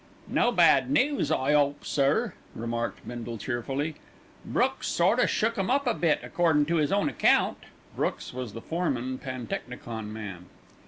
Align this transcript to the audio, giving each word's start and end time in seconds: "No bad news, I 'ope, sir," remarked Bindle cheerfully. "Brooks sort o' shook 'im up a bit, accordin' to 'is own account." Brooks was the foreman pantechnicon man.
"No 0.27 0.51
bad 0.51 0.89
news, 0.89 1.31
I 1.31 1.53
'ope, 1.53 1.85
sir," 1.85 2.33
remarked 2.55 3.07
Bindle 3.07 3.37
cheerfully. 3.37 3.97
"Brooks 4.43 4.87
sort 4.87 5.19
o' 5.19 5.27
shook 5.27 5.59
'im 5.59 5.69
up 5.69 5.85
a 5.85 5.93
bit, 5.93 6.21
accordin' 6.23 6.65
to 6.65 6.79
'is 6.79 6.91
own 6.91 7.07
account." 7.07 7.59
Brooks 7.95 8.33
was 8.33 8.53
the 8.53 8.61
foreman 8.61 9.19
pantechnicon 9.19 10.11
man. 10.11 10.47